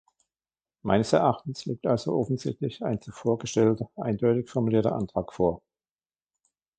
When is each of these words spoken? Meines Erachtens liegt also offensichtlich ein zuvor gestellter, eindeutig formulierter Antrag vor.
Meines 0.81 1.13
Erachtens 1.13 1.65
liegt 1.67 1.85
also 1.85 2.15
offensichtlich 2.17 2.81
ein 2.81 2.99
zuvor 3.01 3.37
gestellter, 3.37 3.87
eindeutig 3.95 4.49
formulierter 4.49 4.95
Antrag 4.95 5.31
vor. 5.31 5.61